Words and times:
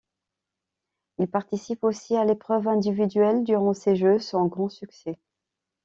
Il 1.19 1.27
participe 1.27 1.83
aussi 1.83 2.15
à 2.15 2.25
l'épreuve 2.25 2.67
individuelle 2.67 3.43
durant 3.43 3.75
ces 3.75 3.95
Jeux, 3.95 4.17
sans 4.17 4.47
grand 4.47 4.67
succès. 4.67 5.19